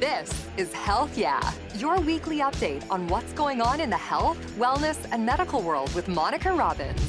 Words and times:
This 0.00 0.30
is 0.58 0.70
Health 0.74 1.16
Yeah, 1.16 1.40
your 1.76 1.98
weekly 1.98 2.40
update 2.40 2.84
on 2.90 3.08
what's 3.08 3.32
going 3.32 3.62
on 3.62 3.80
in 3.80 3.88
the 3.88 3.96
health, 3.96 4.36
wellness, 4.58 4.98
and 5.10 5.24
medical 5.24 5.62
world 5.62 5.90
with 5.94 6.06
Monica 6.06 6.52
Robbins. 6.52 7.00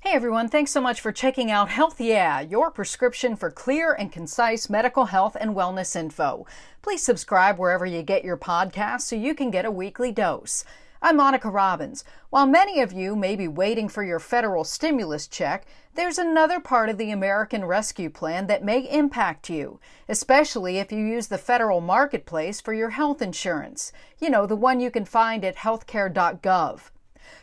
Hey 0.00 0.12
everyone, 0.12 0.48
thanks 0.48 0.70
so 0.70 0.80
much 0.80 1.00
for 1.00 1.10
checking 1.10 1.50
out 1.50 1.68
Health 1.68 2.00
Yeah, 2.00 2.42
your 2.42 2.70
prescription 2.70 3.34
for 3.34 3.50
clear 3.50 3.92
and 3.92 4.12
concise 4.12 4.70
medical 4.70 5.06
health 5.06 5.36
and 5.40 5.56
wellness 5.56 5.96
info. 5.96 6.46
Please 6.80 7.02
subscribe 7.02 7.58
wherever 7.58 7.84
you 7.84 8.02
get 8.02 8.24
your 8.24 8.36
podcasts 8.36 9.00
so 9.00 9.16
you 9.16 9.34
can 9.34 9.50
get 9.50 9.64
a 9.64 9.70
weekly 9.72 10.12
dose. 10.12 10.64
I'm 11.02 11.16
Monica 11.16 11.48
Robbins. 11.48 12.04
While 12.28 12.44
many 12.44 12.82
of 12.82 12.92
you 12.92 13.16
may 13.16 13.34
be 13.34 13.48
waiting 13.48 13.88
for 13.88 14.04
your 14.04 14.18
federal 14.18 14.64
stimulus 14.64 15.26
check, 15.26 15.64
there's 15.94 16.18
another 16.18 16.60
part 16.60 16.90
of 16.90 16.98
the 16.98 17.10
American 17.10 17.64
Rescue 17.64 18.10
Plan 18.10 18.48
that 18.48 18.62
may 18.62 18.80
impact 18.80 19.48
you, 19.48 19.80
especially 20.10 20.76
if 20.76 20.92
you 20.92 20.98
use 20.98 21.28
the 21.28 21.38
federal 21.38 21.80
marketplace 21.80 22.60
for 22.60 22.74
your 22.74 22.90
health 22.90 23.22
insurance. 23.22 23.94
You 24.18 24.28
know, 24.28 24.44
the 24.44 24.56
one 24.56 24.78
you 24.78 24.90
can 24.90 25.06
find 25.06 25.42
at 25.42 25.56
healthcare.gov. 25.56 26.90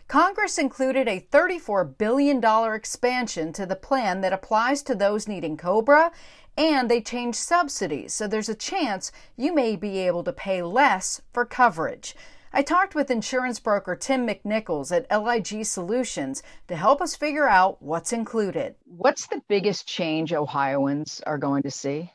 Congress 0.07 0.59
included 0.59 1.07
a 1.07 1.27
$34 1.31 1.97
billion 1.97 2.43
expansion 2.75 3.51
to 3.53 3.65
the 3.65 3.75
plan 3.75 4.21
that 4.21 4.33
applies 4.33 4.83
to 4.83 4.93
those 4.93 5.27
needing 5.27 5.57
COBRA, 5.57 6.11
and 6.55 6.91
they 6.91 7.01
changed 7.01 7.39
subsidies, 7.39 8.13
so 8.13 8.27
there's 8.27 8.49
a 8.49 8.55
chance 8.55 9.11
you 9.35 9.51
may 9.51 9.75
be 9.75 9.97
able 9.97 10.23
to 10.23 10.31
pay 10.31 10.61
less 10.61 11.21
for 11.33 11.43
coverage. 11.43 12.15
I 12.57 12.63
talked 12.63 12.95
with 12.95 13.11
insurance 13.11 13.59
broker 13.59 13.95
Tim 13.95 14.25
McNichols 14.25 14.91
at 14.91 15.23
LIG 15.23 15.63
Solutions 15.63 16.41
to 16.67 16.75
help 16.75 17.01
us 17.03 17.15
figure 17.15 17.47
out 17.47 17.83
what's 17.83 18.11
included. 18.11 18.73
What's 18.85 19.27
the 19.27 19.43
biggest 19.47 19.87
change 19.87 20.33
Ohioans 20.33 21.21
are 21.27 21.37
going 21.37 21.61
to 21.61 21.69
see? 21.69 22.11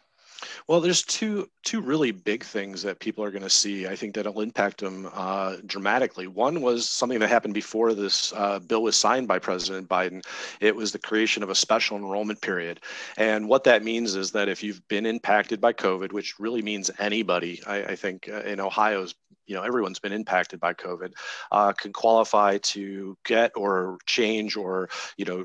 Well, 0.67 0.81
there's 0.81 1.03
two 1.03 1.49
two 1.63 1.81
really 1.81 2.11
big 2.11 2.45
things 2.45 2.83
that 2.83 2.99
people 2.99 3.25
are 3.25 3.31
going 3.31 3.43
to 3.43 3.51
see. 3.51 3.87
I 3.87 3.97
think 3.97 4.15
that'll 4.15 4.41
impact 4.41 4.81
them 4.81 5.09
uh, 5.13 5.57
dramatically. 5.67 6.27
One 6.27 6.61
was 6.61 6.89
something 6.89 7.19
that 7.21 7.29
happened 7.29 7.55
before 7.55 7.95
this 7.95 8.33
uh, 8.35 8.59
bill 8.59 8.83
was 8.83 8.97
signed 8.97 9.29
by 9.29 9.39
President 9.39 9.89
Biden. 9.89 10.25
It 10.61 10.75
was 10.75 10.93
the 10.93 10.99
creation 10.99 11.43
of 11.43 11.51
a 11.51 11.55
special 11.55 11.97
enrollment 11.97 12.41
period, 12.41 12.81
and 13.17 13.49
what 13.49 13.65
that 13.65 13.85
means 13.85 14.15
is 14.15 14.33
that 14.33 14.49
if 14.49 14.63
you've 14.63 14.87
been 14.89 15.07
impacted 15.07 15.61
by 15.61 15.73
COVID, 15.73 16.13
which 16.13 16.39
really 16.39 16.63
means 16.63 16.91
anybody, 16.99 17.63
I, 17.67 17.85
I 17.85 17.97
think 17.97 18.29
uh, 18.29 18.41
in 18.43 18.61
Ohio's 18.61 19.15
you 19.47 19.57
know 19.57 19.63
everyone's 19.63 19.99
been 19.99 20.13
impacted 20.13 20.61
by 20.61 20.73
covid 20.73 21.13
uh, 21.51 21.73
can 21.73 21.93
qualify 21.93 22.59
to 22.59 23.17
get 23.25 23.51
or 23.57 23.99
change 24.07 24.57
or 24.57 24.89
you 25.17 25.25
know 25.25 25.45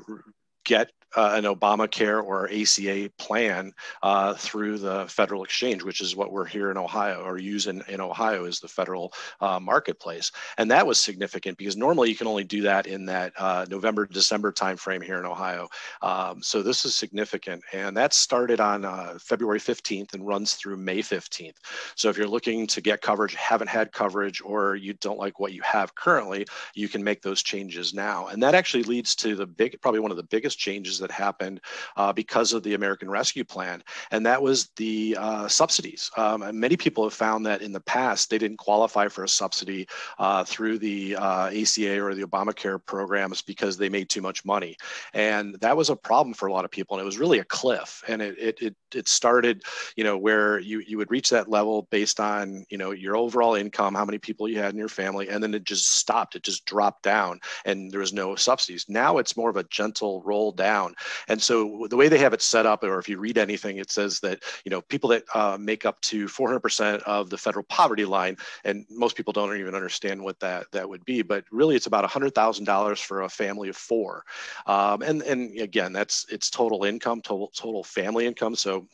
get 0.65 0.91
uh, 1.15 1.33
an 1.35 1.43
Obamacare 1.43 2.23
or 2.23 2.49
ACA 2.49 3.09
plan 3.17 3.73
uh, 4.03 4.33
through 4.33 4.77
the 4.77 5.05
federal 5.07 5.43
exchange, 5.43 5.83
which 5.83 6.01
is 6.01 6.15
what 6.15 6.31
we're 6.31 6.45
here 6.45 6.71
in 6.71 6.77
Ohio 6.77 7.23
or 7.23 7.37
use 7.37 7.67
in, 7.67 7.81
in 7.87 8.01
Ohio 8.01 8.45
is 8.45 8.59
the 8.59 8.67
federal 8.67 9.13
uh, 9.41 9.59
marketplace. 9.59 10.31
And 10.57 10.69
that 10.71 10.85
was 10.85 10.99
significant 10.99 11.57
because 11.57 11.77
normally 11.77 12.09
you 12.09 12.15
can 12.15 12.27
only 12.27 12.43
do 12.43 12.61
that 12.63 12.87
in 12.87 13.05
that 13.05 13.33
uh, 13.37 13.65
November, 13.69 14.05
December 14.05 14.51
timeframe 14.51 15.03
here 15.03 15.19
in 15.19 15.25
Ohio. 15.25 15.67
Um, 16.01 16.41
so 16.41 16.61
this 16.61 16.85
is 16.85 16.95
significant. 16.95 17.63
And 17.73 17.95
that 17.97 18.13
started 18.13 18.59
on 18.59 18.85
uh, 18.85 19.17
February 19.19 19.59
15th 19.59 20.13
and 20.13 20.27
runs 20.27 20.53
through 20.53 20.77
May 20.77 20.99
15th. 20.99 21.55
So 21.95 22.09
if 22.09 22.17
you're 22.17 22.27
looking 22.27 22.67
to 22.67 22.81
get 22.81 23.01
coverage, 23.01 23.35
haven't 23.35 23.69
had 23.69 23.91
coverage, 23.91 24.41
or 24.41 24.75
you 24.75 24.93
don't 24.95 25.19
like 25.19 25.39
what 25.39 25.53
you 25.53 25.61
have 25.61 25.95
currently, 25.95 26.45
you 26.73 26.89
can 26.89 27.03
make 27.03 27.21
those 27.21 27.41
changes 27.41 27.93
now. 27.93 28.27
And 28.27 28.41
that 28.43 28.55
actually 28.55 28.83
leads 28.83 29.15
to 29.15 29.35
the 29.35 29.45
big, 29.45 29.79
probably 29.81 29.99
one 29.99 30.11
of 30.11 30.17
the 30.17 30.23
biggest 30.23 30.59
changes 30.59 30.96
that 30.99 31.11
happened 31.11 31.61
uh, 31.95 32.13
because 32.13 32.53
of 32.53 32.63
the 32.63 32.73
American 32.73 33.09
Rescue 33.09 33.43
Plan, 33.43 33.83
and 34.11 34.25
that 34.25 34.41
was 34.41 34.69
the 34.75 35.17
uh, 35.19 35.47
subsidies. 35.47 36.11
Um, 36.17 36.59
many 36.59 36.77
people 36.77 37.03
have 37.03 37.13
found 37.13 37.45
that 37.45 37.61
in 37.61 37.71
the 37.71 37.79
past 37.81 38.29
they 38.29 38.37
didn't 38.37 38.57
qualify 38.57 39.07
for 39.07 39.23
a 39.23 39.29
subsidy 39.29 39.87
uh, 40.19 40.43
through 40.43 40.79
the 40.79 41.15
uh, 41.15 41.47
ACA 41.47 41.99
or 41.99 42.15
the 42.15 42.23
Obamacare 42.23 42.83
programs 42.85 43.41
because 43.41 43.77
they 43.77 43.89
made 43.89 44.09
too 44.09 44.21
much 44.21 44.45
money, 44.45 44.77
and 45.13 45.55
that 45.61 45.75
was 45.75 45.89
a 45.89 45.95
problem 45.95 46.33
for 46.33 46.47
a 46.47 46.53
lot 46.53 46.65
of 46.65 46.71
people. 46.71 46.97
And 46.97 47.01
it 47.01 47.05
was 47.05 47.17
really 47.17 47.39
a 47.39 47.45
cliff, 47.45 48.03
and 48.07 48.21
it 48.21 48.37
it 48.37 48.61
it, 48.61 48.75
it 48.93 49.07
started, 49.07 49.63
you 49.95 50.03
know, 50.03 50.17
where 50.17 50.59
you 50.59 50.79
you 50.87 50.97
would 50.97 51.11
reach 51.11 51.29
that 51.29 51.49
level 51.49 51.87
based 51.91 52.19
on 52.19 52.65
you 52.69 52.77
know 52.77 52.91
your 52.91 53.15
overall 53.17 53.55
income, 53.55 53.95
how 53.95 54.05
many 54.05 54.17
people 54.17 54.47
you 54.47 54.59
had 54.59 54.73
in 54.73 54.79
your 54.79 54.89
family, 54.89 55.29
and 55.29 55.43
then 55.43 55.53
it 55.53 55.63
just 55.63 55.95
stopped. 55.95 56.35
It 56.35 56.43
just 56.43 56.65
dropped 56.65 57.03
down, 57.03 57.39
and 57.65 57.91
there 57.91 57.99
was 57.99 58.13
no 58.13 58.35
subsidies. 58.35 58.85
Now 58.87 59.17
it's 59.17 59.37
more 59.37 59.49
of 59.49 59.57
a 59.57 59.63
gentle 59.65 60.21
roll 60.23 60.51
down 60.51 60.86
and 61.27 61.41
so 61.41 61.87
the 61.89 61.95
way 61.95 62.07
they 62.07 62.17
have 62.17 62.33
it 62.33 62.41
set 62.41 62.65
up, 62.65 62.83
or 62.83 62.99
if 62.99 63.09
you 63.09 63.17
read 63.17 63.37
anything, 63.37 63.77
it 63.77 63.91
says 63.91 64.19
that 64.21 64.43
you 64.65 64.69
know 64.69 64.81
people 64.81 65.09
that 65.09 65.23
uh, 65.33 65.57
make 65.59 65.85
up 65.85 65.99
to 66.01 66.25
400% 66.25 67.01
of 67.03 67.29
the 67.29 67.37
federal 67.37 67.65
poverty 67.65 68.05
line, 68.05 68.37
and 68.63 68.85
most 68.89 69.15
people 69.15 69.33
don't 69.33 69.55
even 69.57 69.75
understand 69.75 70.21
what 70.21 70.39
that 70.39 70.65
that 70.71 70.87
would 70.87 71.05
be. 71.05 71.21
But 71.21 71.45
really, 71.51 71.75
it's 71.75 71.87
about 71.87 72.09
$100,000 72.09 72.97
for 72.99 73.21
a 73.21 73.29
family 73.29 73.69
of 73.69 73.77
four. 73.77 74.23
Um, 74.65 75.01
and 75.01 75.21
and 75.23 75.59
again, 75.59 75.93
that's 75.93 76.25
it's 76.29 76.49
total 76.49 76.83
income, 76.83 77.21
total 77.21 77.51
total 77.55 77.83
family 77.83 78.25
income. 78.25 78.55
So 78.55 78.87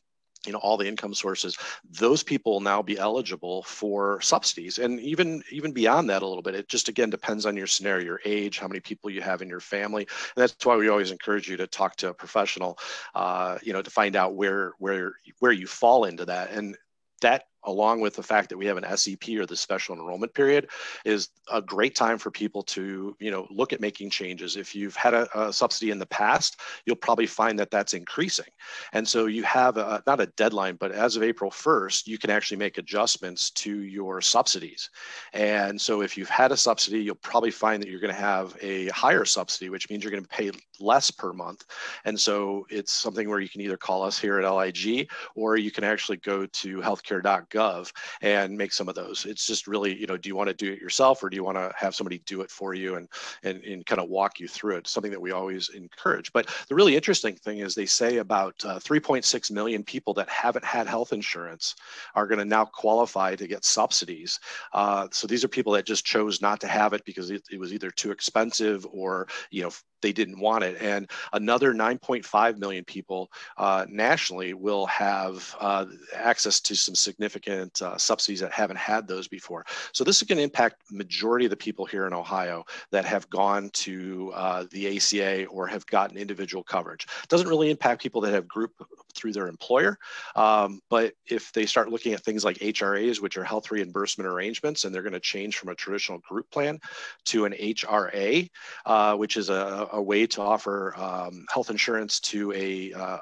you 0.45 0.51
know 0.51 0.59
all 0.59 0.77
the 0.77 0.87
income 0.87 1.13
sources 1.13 1.57
those 1.89 2.23
people 2.23 2.53
will 2.53 2.59
now 2.59 2.81
be 2.81 2.97
eligible 2.97 3.63
for 3.63 4.19
subsidies 4.21 4.77
and 4.77 4.99
even 4.99 5.43
even 5.51 5.71
beyond 5.71 6.09
that 6.09 6.21
a 6.21 6.27
little 6.27 6.41
bit. 6.41 6.55
It 6.55 6.67
just 6.67 6.89
again 6.89 7.09
depends 7.09 7.45
on 7.45 7.55
your 7.55 7.67
scenario 7.67 8.05
your 8.05 8.21
age 8.25 8.59
how 8.59 8.67
many 8.67 8.79
people 8.79 9.09
you 9.09 9.21
have 9.21 9.41
in 9.41 9.49
your 9.49 9.59
family. 9.59 10.03
And 10.03 10.41
that's 10.41 10.65
why 10.65 10.75
we 10.75 10.89
always 10.89 11.11
encourage 11.11 11.49
you 11.49 11.57
to 11.57 11.67
talk 11.67 11.95
to 11.97 12.09
a 12.09 12.13
professional 12.13 12.77
uh, 13.15 13.57
you 13.61 13.73
know 13.73 13.81
to 13.81 13.89
find 13.89 14.15
out 14.15 14.35
where 14.35 14.73
where 14.79 15.13
where 15.39 15.51
you 15.51 15.67
fall 15.67 16.05
into 16.05 16.25
that. 16.25 16.51
And 16.51 16.77
that 17.21 17.45
along 17.65 18.01
with 18.01 18.15
the 18.15 18.23
fact 18.23 18.49
that 18.49 18.57
we 18.57 18.65
have 18.65 18.77
an 18.77 18.97
SEP 18.97 19.29
or 19.37 19.45
the 19.45 19.55
special 19.55 19.95
enrollment 19.95 20.33
period, 20.33 20.69
is 21.05 21.29
a 21.51 21.61
great 21.61 21.95
time 21.95 22.17
for 22.17 22.31
people 22.31 22.63
to, 22.63 23.15
you 23.19 23.31
know, 23.31 23.47
look 23.49 23.73
at 23.73 23.81
making 23.81 24.09
changes. 24.09 24.55
If 24.57 24.75
you've 24.75 24.95
had 24.95 25.13
a, 25.13 25.27
a 25.39 25.53
subsidy 25.53 25.91
in 25.91 25.99
the 25.99 26.05
past, 26.05 26.59
you'll 26.85 26.95
probably 26.95 27.27
find 27.27 27.57
that 27.59 27.71
that's 27.71 27.93
increasing. 27.93 28.45
And 28.93 29.07
so 29.07 29.25
you 29.25 29.43
have 29.43 29.77
a, 29.77 30.03
not 30.07 30.21
a 30.21 30.27
deadline, 30.27 30.75
but 30.75 30.91
as 30.91 31.15
of 31.15 31.23
April 31.23 31.51
1st, 31.51 32.07
you 32.07 32.17
can 32.17 32.29
actually 32.29 32.57
make 32.57 32.77
adjustments 32.77 33.51
to 33.51 33.81
your 33.81 34.21
subsidies. 34.21 34.89
And 35.33 35.79
so 35.79 36.01
if 36.01 36.17
you've 36.17 36.29
had 36.29 36.51
a 36.51 36.57
subsidy, 36.57 36.99
you'll 36.99 37.15
probably 37.15 37.51
find 37.51 37.81
that 37.81 37.89
you're 37.89 37.99
going 37.99 38.13
to 38.13 38.19
have 38.19 38.55
a 38.61 38.87
higher 38.89 39.25
subsidy, 39.25 39.69
which 39.69 39.89
means 39.89 40.03
you're 40.03 40.11
going 40.11 40.23
to 40.23 40.29
pay 40.29 40.51
less 40.79 41.11
per 41.11 41.33
month. 41.33 41.65
And 42.05 42.19
so 42.19 42.65
it's 42.69 42.91
something 42.91 43.29
where 43.29 43.39
you 43.39 43.49
can 43.49 43.61
either 43.61 43.77
call 43.77 44.03
us 44.03 44.19
here 44.19 44.39
at 44.39 44.49
LIG 44.49 45.09
or 45.35 45.57
you 45.57 45.71
can 45.71 45.83
actually 45.83 46.17
go 46.17 46.45
to 46.45 46.77
healthcare.gov 46.81 47.52
gov 47.53 47.91
and 48.21 48.57
make 48.57 48.73
some 48.73 48.89
of 48.89 48.95
those. 48.95 49.25
It's 49.25 49.45
just 49.45 49.67
really, 49.67 49.95
you 49.97 50.07
know, 50.07 50.17
do 50.17 50.29
you 50.29 50.35
want 50.35 50.49
to 50.49 50.53
do 50.53 50.71
it 50.71 50.81
yourself 50.81 51.23
or 51.23 51.29
do 51.29 51.35
you 51.35 51.43
want 51.43 51.57
to 51.57 51.71
have 51.77 51.95
somebody 51.95 52.19
do 52.25 52.41
it 52.41 52.51
for 52.51 52.73
you 52.73 52.95
and, 52.95 53.07
and, 53.43 53.63
and 53.63 53.85
kind 53.85 54.01
of 54.01 54.09
walk 54.09 54.39
you 54.39 54.47
through 54.47 54.77
it? 54.77 54.87
Something 54.87 55.11
that 55.11 55.21
we 55.21 55.31
always 55.31 55.69
encourage. 55.69 56.33
But 56.33 56.49
the 56.67 56.75
really 56.75 56.95
interesting 56.95 57.35
thing 57.35 57.59
is 57.59 57.75
they 57.75 57.85
say 57.85 58.17
about 58.17 58.55
uh, 58.65 58.79
3.6 58.79 59.51
million 59.51 59.83
people 59.83 60.13
that 60.15 60.29
haven't 60.29 60.65
had 60.65 60.87
health 60.87 61.13
insurance 61.13 61.75
are 62.15 62.27
going 62.27 62.39
to 62.39 62.45
now 62.45 62.65
qualify 62.65 63.35
to 63.35 63.47
get 63.47 63.63
subsidies. 63.63 64.39
Uh, 64.73 65.07
so 65.11 65.27
these 65.27 65.43
are 65.43 65.49
people 65.49 65.73
that 65.73 65.85
just 65.85 66.05
chose 66.05 66.41
not 66.41 66.59
to 66.61 66.67
have 66.67 66.93
it 66.93 67.05
because 67.05 67.29
it, 67.29 67.43
it 67.51 67.59
was 67.59 67.73
either 67.73 67.91
too 67.91 68.11
expensive 68.11 68.85
or, 68.91 69.27
you 69.51 69.63
know, 69.63 69.71
they 70.03 70.13
didn't 70.13 70.39
want 70.39 70.63
it. 70.63 70.77
And 70.79 71.09
another 71.33 71.73
9.5 71.73 72.59
million 72.59 72.83
people 72.83 73.31
uh, 73.57 73.87
nationally 73.89 74.53
will 74.53 74.85
have 74.85 75.55
uh, 75.59 75.87
access 76.13 76.59
to 76.61 76.75
some 76.75 76.93
significant 76.93 77.81
uh, 77.81 77.97
subsidies 77.97 78.41
that 78.41 78.51
haven't 78.51 78.77
had 78.77 79.07
those 79.07 79.27
before. 79.27 79.65
So 79.93 80.03
this 80.03 80.21
is 80.21 80.27
going 80.27 80.37
to 80.37 80.43
impact 80.43 80.91
majority 80.91 81.45
of 81.45 81.49
the 81.49 81.57
people 81.57 81.85
here 81.85 82.05
in 82.05 82.13
Ohio 82.13 82.65
that 82.91 83.05
have 83.05 83.27
gone 83.31 83.71
to 83.71 84.31
uh, 84.35 84.65
the 84.69 84.97
ACA 84.97 85.45
or 85.45 85.65
have 85.65 85.85
gotten 85.87 86.17
individual 86.17 86.63
coverage. 86.63 87.07
It 87.23 87.29
doesn't 87.29 87.47
really 87.47 87.71
impact 87.71 88.03
people 88.03 88.21
that 88.21 88.33
have 88.33 88.47
group 88.47 88.73
through 89.15 89.33
their 89.33 89.47
employer, 89.47 89.97
um, 90.35 90.81
but 90.89 91.13
if 91.25 91.51
they 91.51 91.65
start 91.65 91.89
looking 91.89 92.13
at 92.13 92.21
things 92.21 92.43
like 92.43 92.57
HRAs, 92.57 93.21
which 93.21 93.37
are 93.37 93.43
health 93.43 93.71
reimbursement 93.71 94.27
arrangements, 94.27 94.83
and 94.83 94.93
they're 94.93 95.03
going 95.03 95.13
to 95.13 95.19
change 95.19 95.57
from 95.57 95.69
a 95.69 95.75
traditional 95.75 96.19
group 96.19 96.49
plan 96.51 96.79
to 97.25 97.45
an 97.45 97.53
HRA, 97.53 98.49
uh, 98.85 99.15
which 99.15 99.37
is 99.37 99.49
a, 99.49 99.87
a 99.91 100.01
way 100.01 100.25
to 100.27 100.41
offer 100.41 100.93
um, 100.97 101.45
health 101.51 101.69
insurance 101.69 102.19
to 102.19 102.51
a 102.53 102.93
uh, 102.93 103.17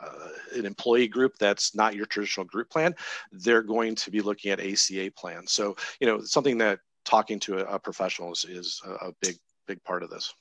an 0.56 0.66
employee 0.66 1.08
group 1.08 1.34
that's 1.40 1.76
not 1.76 1.96
your 1.96 2.06
traditional 2.06 2.46
group 2.46 2.70
plan, 2.70 2.94
they're 3.32 3.62
going 3.64 3.96
to 3.96 4.12
be 4.12 4.22
looking 4.22 4.52
at 4.52 4.60
ACA 4.60 5.12
plans. 5.16 5.52
So 5.52 5.76
you 6.00 6.08
know 6.08 6.22
something 6.22 6.58
that 6.60 6.80
talking 7.06 7.40
to 7.40 7.60
a, 7.60 7.76
a 7.76 7.80
professional 7.80 8.32
is, 8.32 8.46
is 8.46 8.82
a, 8.86 9.08
a 9.08 9.12
big 9.22 9.38
big 9.68 9.84
part 9.84 10.04
of 10.04 10.10
this. 10.10 10.34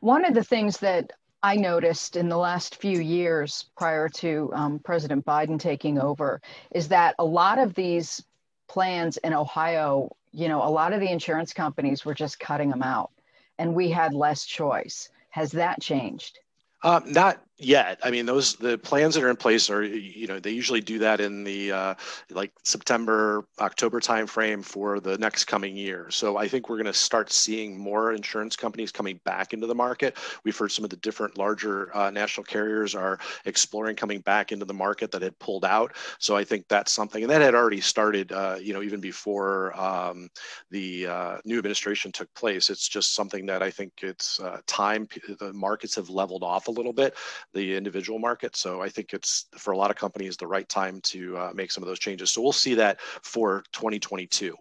One 0.00 0.24
of 0.24 0.34
the 0.34 0.44
things 0.44 0.78
that 0.78 1.12
I 1.42 1.56
noticed 1.56 2.16
in 2.16 2.28
the 2.28 2.36
last 2.36 2.76
few 2.76 3.00
years 3.00 3.66
prior 3.76 4.08
to 4.08 4.50
um, 4.54 4.78
President 4.80 5.24
Biden 5.24 5.58
taking 5.58 5.98
over 5.98 6.40
is 6.72 6.88
that 6.88 7.14
a 7.18 7.24
lot 7.24 7.58
of 7.58 7.74
these 7.74 8.22
plans 8.68 9.16
in 9.18 9.32
Ohio, 9.32 10.16
you 10.32 10.48
know, 10.48 10.62
a 10.62 10.70
lot 10.70 10.92
of 10.92 11.00
the 11.00 11.10
insurance 11.10 11.52
companies 11.52 12.04
were 12.04 12.14
just 12.14 12.40
cutting 12.40 12.70
them 12.70 12.82
out 12.82 13.10
and 13.58 13.74
we 13.74 13.90
had 13.90 14.14
less 14.14 14.44
choice. 14.44 15.10
Has 15.30 15.52
that 15.52 15.80
changed? 15.80 16.38
Uh, 16.82 17.00
not 17.06 17.40
yet. 17.58 17.98
I 18.02 18.10
mean, 18.10 18.26
those 18.26 18.54
the 18.54 18.78
plans 18.78 19.14
that 19.14 19.24
are 19.24 19.30
in 19.30 19.36
place 19.36 19.68
are 19.68 19.82
you 19.84 20.26
know 20.26 20.38
they 20.38 20.50
usually 20.50 20.80
do 20.80 20.98
that 21.00 21.20
in 21.20 21.44
the 21.44 21.72
uh, 21.72 21.94
like 22.30 22.52
September 22.64 23.44
October 23.60 24.00
timeframe 24.00 24.64
for 24.64 25.00
the 25.00 25.18
next 25.18 25.44
coming 25.44 25.76
year. 25.76 26.08
So 26.10 26.36
I 26.36 26.48
think 26.48 26.68
we're 26.68 26.76
going 26.76 26.86
to 26.86 26.92
start 26.92 27.32
seeing 27.32 27.78
more 27.78 28.12
insurance 28.12 28.56
companies 28.56 28.92
coming 28.92 29.20
back 29.24 29.52
into 29.52 29.66
the 29.66 29.74
market. 29.74 30.16
We've 30.44 30.56
heard 30.56 30.72
some 30.72 30.84
of 30.84 30.90
the 30.90 30.96
different 30.96 31.36
larger 31.36 31.94
uh, 31.96 32.10
national 32.10 32.44
carriers 32.44 32.94
are 32.94 33.18
exploring 33.44 33.96
coming 33.96 34.20
back 34.20 34.52
into 34.52 34.64
the 34.64 34.74
market 34.74 35.10
that 35.10 35.22
had 35.22 35.38
pulled 35.38 35.64
out. 35.64 35.94
So 36.18 36.36
I 36.36 36.44
think 36.44 36.66
that's 36.68 36.92
something, 36.92 37.22
and 37.22 37.30
that 37.30 37.42
had 37.42 37.54
already 37.54 37.80
started. 37.80 38.32
Uh, 38.32 38.56
you 38.60 38.72
know, 38.72 38.82
even 38.82 39.00
before 39.00 39.78
um, 39.78 40.28
the 40.70 41.06
uh, 41.06 41.38
new 41.44 41.58
administration 41.58 42.12
took 42.12 42.32
place. 42.34 42.70
It's 42.70 42.88
just 42.88 43.14
something 43.14 43.46
that 43.46 43.62
I 43.62 43.70
think 43.70 43.92
it's 44.02 44.40
uh, 44.40 44.60
time. 44.66 45.08
The 45.38 45.52
markets 45.52 45.94
have 45.96 46.10
leveled 46.10 46.42
off 46.42 46.68
a 46.68 46.70
little 46.70 46.92
bit 46.92 47.14
the 47.54 47.76
individual 47.76 48.18
market. 48.18 48.56
So 48.56 48.82
I 48.82 48.88
think 48.88 49.12
it's 49.12 49.46
for 49.56 49.72
a 49.72 49.76
lot 49.76 49.90
of 49.90 49.96
companies 49.96 50.36
the 50.36 50.46
right 50.46 50.68
time 50.68 51.00
to 51.02 51.36
uh, 51.36 51.50
make 51.54 51.70
some 51.70 51.82
of 51.82 51.88
those 51.88 51.98
changes. 51.98 52.30
So 52.30 52.42
we'll 52.42 52.52
see 52.52 52.74
that 52.74 53.00
for 53.00 53.64
2022. 53.72 54.56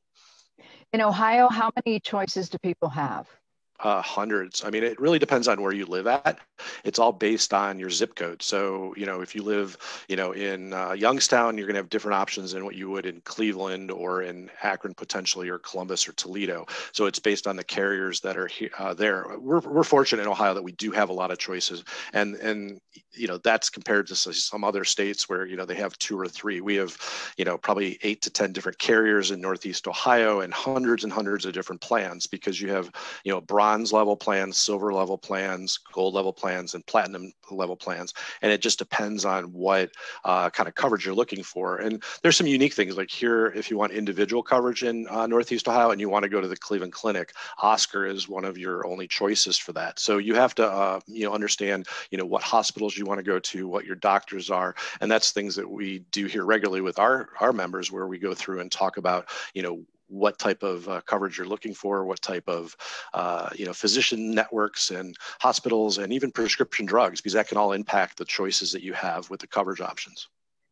In 0.93 1.01
Ohio, 1.01 1.49
how 1.49 1.69
many 1.85 1.99
choices 1.99 2.49
do 2.49 2.57
people 2.59 2.89
have? 2.89 3.27
Uh, 3.79 4.01
hundreds. 4.01 4.63
I 4.63 4.69
mean, 4.69 4.83
it 4.83 4.99
really 4.99 5.19
depends 5.19 5.47
on 5.47 5.61
where 5.61 5.71
you 5.71 5.85
live 5.85 6.07
at. 6.07 6.39
It's 6.83 6.97
all 6.97 7.11
based 7.11 7.53
on 7.53 7.77
your 7.77 7.89
zip 7.91 8.15
code. 8.15 8.41
So, 8.41 8.93
you 8.97 9.05
know, 9.05 9.21
if 9.21 9.35
you 9.35 9.43
live, 9.43 9.77
you 10.07 10.15
know, 10.15 10.31
in 10.31 10.73
uh, 10.73 10.93
Youngstown, 10.93 11.57
you're 11.57 11.67
going 11.67 11.75
to 11.75 11.81
have 11.81 11.89
different 11.89 12.15
options 12.15 12.53
than 12.53 12.65
what 12.65 12.75
you 12.75 12.89
would 12.89 13.05
in 13.05 13.21
Cleveland 13.21 13.91
or 13.91 14.23
in 14.23 14.49
Akron 14.63 14.95
potentially, 14.95 15.49
or 15.49 15.59
Columbus 15.59 16.07
or 16.07 16.13
Toledo. 16.13 16.65
So 16.91 17.05
it's 17.05 17.19
based 17.19 17.45
on 17.45 17.55
the 17.55 17.63
carriers 17.63 18.19
that 18.21 18.37
are 18.37 18.49
uh, 18.79 18.93
there. 18.95 19.27
We're, 19.37 19.59
we're 19.59 19.83
fortunate 19.83 20.23
in 20.23 20.27
Ohio 20.27 20.55
that 20.55 20.63
we 20.63 20.71
do 20.71 20.91
have 20.91 21.09
a 21.09 21.13
lot 21.13 21.31
of 21.31 21.37
choices, 21.37 21.83
and 22.13 22.35
and 22.35 22.79
you 23.13 23.27
know 23.27 23.37
that's 23.37 23.69
compared 23.69 24.07
to 24.07 24.15
some 24.15 24.63
other 24.63 24.83
states 24.83 25.29
where 25.29 25.45
you 25.45 25.55
know 25.55 25.65
they 25.65 25.75
have 25.75 25.97
two 25.99 26.19
or 26.19 26.27
three. 26.27 26.61
We 26.61 26.75
have, 26.75 26.97
you 27.37 27.45
know, 27.45 27.57
probably 27.57 27.99
eight 28.01 28.21
to 28.23 28.31
ten 28.31 28.51
different 28.51 28.79
carriers 28.79 29.31
in 29.31 29.39
Northeast 29.39 29.87
Ohio 29.87 30.41
and 30.41 30.53
hundreds 30.53 31.03
and 31.03 31.13
hundreds 31.13 31.45
of 31.45 31.53
different 31.53 31.81
plans 31.81 32.25
because 32.25 32.59
you 32.59 32.69
have, 32.69 32.89
you 33.23 33.31
know, 33.31 33.37
a 33.37 33.41
broad 33.41 33.66
bronze 33.67 33.91
level 33.91 34.15
plans, 34.15 34.55
silver 34.55 34.93
level 34.93 35.17
plans, 35.17 35.77
gold 35.91 36.13
level 36.13 36.31
plans, 36.31 36.73
and 36.73 36.85
platinum 36.85 37.33
level 37.51 37.75
plans. 37.75 38.13
And 38.41 38.49
it 38.49 38.61
just 38.61 38.79
depends 38.79 39.25
on 39.25 39.51
what 39.51 39.91
uh, 40.23 40.49
kind 40.51 40.69
of 40.69 40.75
coverage 40.75 41.05
you're 41.05 41.13
looking 41.13 41.43
for. 41.43 41.79
And 41.79 42.01
there's 42.21 42.37
some 42.37 42.47
unique 42.47 42.73
things 42.73 42.95
like 42.95 43.11
here, 43.11 43.47
if 43.47 43.69
you 43.69 43.77
want 43.77 43.91
individual 43.91 44.41
coverage 44.41 44.83
in 44.83 45.05
uh, 45.09 45.27
Northeast 45.27 45.67
Ohio 45.67 45.91
and 45.91 45.99
you 45.99 46.07
want 46.07 46.23
to 46.23 46.29
go 46.29 46.39
to 46.39 46.47
the 46.47 46.55
Cleveland 46.55 46.93
Clinic, 46.93 47.33
Oscar 47.61 48.05
is 48.05 48.29
one 48.29 48.45
of 48.45 48.57
your 48.57 48.87
only 48.87 49.05
choices 49.05 49.57
for 49.57 49.73
that. 49.73 49.99
So 49.99 50.17
you 50.17 50.33
have 50.35 50.55
to, 50.55 50.65
uh, 50.65 51.01
you 51.05 51.25
know, 51.25 51.33
understand, 51.33 51.87
you 52.09 52.17
know, 52.17 52.25
what 52.25 52.43
hospitals 52.43 52.95
you 52.95 53.03
want 53.03 53.19
to 53.19 53.23
go 53.23 53.37
to, 53.37 53.67
what 53.67 53.83
your 53.83 53.97
doctors 53.97 54.49
are, 54.49 54.75
and 55.01 55.11
that's 55.11 55.31
things 55.31 55.57
that 55.57 55.69
we 55.69 56.05
do 56.11 56.27
here 56.27 56.45
regularly 56.45 56.79
with 56.79 56.99
our 56.99 57.29
our 57.41 57.51
members, 57.51 57.91
where 57.91 58.07
we 58.07 58.17
go 58.17 58.33
through 58.33 58.61
and 58.61 58.71
talk 58.71 58.95
about, 58.95 59.27
you 59.53 59.61
know, 59.61 59.83
what 60.07 60.39
type 60.39 60.63
of 60.63 60.87
uh, 60.89 61.01
coverage 61.01 61.37
you're 61.37 61.47
looking 61.47 61.73
for, 61.73 62.05
what 62.05 62.21
type 62.21 62.47
of 62.47 62.75
uh, 63.13 63.49
you 63.55 63.65
know 63.65 63.73
physician 63.73 64.31
networks 64.31 64.91
and 64.91 65.15
hospitals, 65.39 65.97
and 65.97 66.13
even 66.13 66.31
prescription 66.31 66.85
drugs, 66.85 67.19
because 67.19 67.33
that 67.33 67.47
can 67.47 67.57
all 67.57 67.73
impact 67.73 68.17
the 68.17 68.25
choices 68.25 68.71
that 68.71 68.83
you 68.83 68.93
have 68.93 69.29
with 69.29 69.39
the 69.39 69.47
coverage 69.47 69.81
options. 69.81 70.27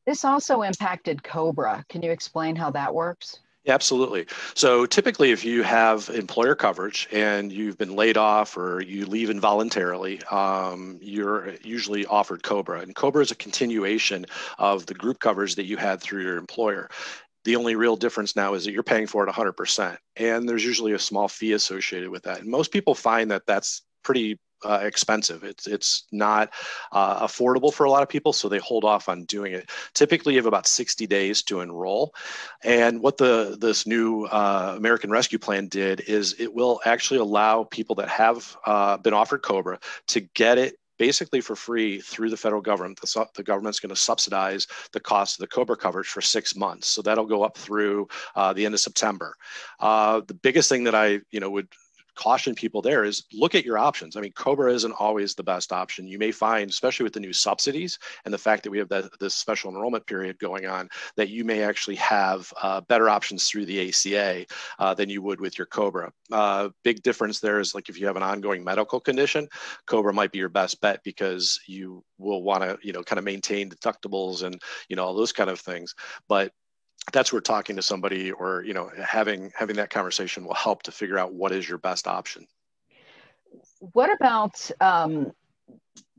This 0.05 0.23
also 0.23 0.61
impacted 0.61 1.23
Cobra. 1.23 1.83
Can 1.89 2.01
you 2.03 2.11
explain 2.11 2.55
how 2.55 2.69
that 2.71 2.93
works? 2.93 3.39
Absolutely. 3.67 4.27
So 4.53 4.85
typically, 4.85 5.31
if 5.31 5.43
you 5.43 5.63
have 5.63 6.09
employer 6.09 6.53
coverage 6.53 7.07
and 7.11 7.51
you've 7.51 7.79
been 7.79 7.95
laid 7.95 8.15
off 8.15 8.57
or 8.57 8.81
you 8.81 9.07
leave 9.07 9.31
involuntarily, 9.31 10.21
um, 10.25 10.99
you're 11.01 11.55
usually 11.63 12.05
offered 12.05 12.43
COBRA. 12.43 12.81
And 12.81 12.93
COBRA 12.93 13.23
is 13.23 13.31
a 13.31 13.35
continuation 13.35 14.27
of 14.59 14.85
the 14.85 14.93
group 14.93 15.19
coverage 15.19 15.55
that 15.55 15.65
you 15.65 15.77
had 15.77 15.99
through 15.99 16.21
your 16.21 16.37
employer. 16.37 16.89
The 17.45 17.55
only 17.55 17.75
real 17.75 17.95
difference 17.95 18.35
now 18.35 18.53
is 18.55 18.65
that 18.65 18.71
you're 18.71 18.83
paying 18.83 19.07
for 19.07 19.25
it 19.27 19.33
100%. 19.33 19.97
And 20.17 20.49
there's 20.49 20.65
usually 20.65 20.93
a 20.93 20.99
small 20.99 21.27
fee 21.27 21.53
associated 21.53 22.09
with 22.09 22.23
that. 22.23 22.41
And 22.41 22.49
most 22.49 22.71
people 22.71 22.95
find 22.95 23.31
that 23.31 23.45
that's 23.45 23.83
pretty 24.03 24.39
uh, 24.63 24.79
expensive. 24.81 25.43
It's 25.43 25.67
it's 25.67 26.05
not 26.11 26.51
uh, 26.91 27.25
affordable 27.25 27.73
for 27.73 27.83
a 27.83 27.91
lot 27.91 28.03
of 28.03 28.09
people, 28.09 28.33
so 28.33 28.49
they 28.49 28.57
hold 28.57 28.83
off 28.83 29.09
on 29.09 29.25
doing 29.25 29.53
it. 29.53 29.69
Typically, 29.93 30.33
you 30.33 30.39
have 30.39 30.45
about 30.45 30.65
60 30.65 31.05
days 31.05 31.43
to 31.43 31.61
enroll, 31.61 32.15
and 32.63 33.01
what 33.01 33.17
the 33.17 33.57
this 33.59 33.85
new 33.85 34.25
uh, 34.25 34.73
American 34.75 35.11
Rescue 35.11 35.39
Plan 35.39 35.67
did 35.67 36.01
is 36.01 36.35
it 36.39 36.53
will 36.53 36.79
actually 36.85 37.19
allow 37.19 37.65
people 37.65 37.95
that 37.95 38.09
have 38.09 38.57
uh, 38.65 38.97
been 38.97 39.13
offered 39.13 39.43
Cobra 39.43 39.79
to 40.07 40.21
get 40.21 40.57
it 40.57 40.77
basically 40.97 41.41
for 41.41 41.55
free 41.55 41.99
through 41.99 42.29
the 42.29 42.37
federal 42.37 42.61
government. 42.61 42.99
The, 42.99 43.27
the 43.35 43.43
government's 43.43 43.79
going 43.79 43.89
to 43.89 43.95
subsidize 43.95 44.67
the 44.91 44.99
cost 44.99 45.35
of 45.35 45.41
the 45.41 45.47
COBRA 45.47 45.77
coverage 45.77 46.07
for 46.07 46.21
six 46.21 46.55
months. 46.55 46.87
So 46.87 47.01
that'll 47.01 47.25
go 47.25 47.43
up 47.43 47.57
through 47.57 48.07
uh, 48.35 48.53
the 48.53 48.65
end 48.65 48.73
of 48.73 48.79
September. 48.79 49.35
Uh, 49.79 50.21
the 50.27 50.33
biggest 50.33 50.69
thing 50.69 50.83
that 50.85 50.95
I, 50.95 51.19
you 51.31 51.39
know, 51.39 51.49
would 51.49 51.67
caution 52.15 52.55
people 52.55 52.81
there 52.81 53.03
is 53.03 53.23
look 53.33 53.55
at 53.55 53.65
your 53.65 53.77
options. 53.77 54.15
I 54.15 54.21
mean, 54.21 54.31
Cobra 54.33 54.73
isn't 54.73 54.93
always 54.93 55.35
the 55.35 55.43
best 55.43 55.71
option. 55.71 56.07
You 56.07 56.17
may 56.17 56.31
find, 56.31 56.69
especially 56.69 57.03
with 57.03 57.13
the 57.13 57.19
new 57.19 57.33
subsidies 57.33 57.99
and 58.23 58.33
the 58.33 58.37
fact 58.37 58.63
that 58.63 58.71
we 58.71 58.79
have 58.79 58.89
this 59.19 59.35
special 59.35 59.71
enrollment 59.71 60.05
period 60.07 60.39
going 60.39 60.65
on, 60.65 60.89
that 61.17 61.29
you 61.29 61.43
may 61.43 61.63
actually 61.63 61.95
have 61.95 62.51
uh, 62.61 62.81
better 62.81 63.09
options 63.09 63.47
through 63.47 63.65
the 63.65 63.89
ACA 63.89 64.45
uh, 64.79 64.93
than 64.93 65.09
you 65.09 65.21
would 65.21 65.39
with 65.39 65.57
your 65.57 65.67
Cobra. 65.67 66.11
Uh, 66.31 66.69
big 66.83 67.01
difference 67.03 67.39
there 67.39 67.59
is 67.59 67.75
like 67.75 67.89
if 67.89 67.99
you 67.99 68.07
have 68.07 68.17
an 68.17 68.23
ongoing 68.23 68.63
medical 68.63 68.99
condition, 68.99 69.47
Cobra 69.85 70.13
might 70.13 70.31
be 70.31 70.39
your 70.39 70.49
best 70.49 70.81
bet 70.81 71.01
because 71.03 71.59
you 71.67 72.03
will 72.17 72.43
want 72.43 72.63
to, 72.63 72.77
you 72.81 72.93
know, 72.93 73.03
kind 73.03 73.19
of 73.19 73.25
maintain 73.25 73.69
deductibles 73.69 74.43
and, 74.43 74.59
you 74.89 74.95
know, 74.95 75.03
all 75.03 75.15
those 75.15 75.33
kind 75.33 75.49
of 75.49 75.59
things. 75.59 75.93
But 76.27 76.51
that's 77.11 77.31
where 77.31 77.41
talking 77.41 77.75
to 77.75 77.81
somebody 77.81 78.31
or 78.31 78.63
you 78.63 78.73
know 78.73 78.91
having 79.03 79.51
having 79.55 79.75
that 79.77 79.89
conversation 79.89 80.45
will 80.45 80.53
help 80.53 80.83
to 80.83 80.91
figure 80.91 81.17
out 81.17 81.33
what 81.33 81.51
is 81.51 81.67
your 81.67 81.77
best 81.77 82.07
option. 82.07 82.47
What 83.79 84.11
about 84.13 84.69
um, 84.81 85.31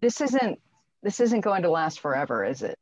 this 0.01 0.21
isn't 0.21 0.61
this 1.03 1.21
isn't 1.21 1.41
going 1.41 1.63
to 1.63 1.71
last 1.71 2.01
forever 2.01 2.45
is 2.45 2.63
it? 2.63 2.79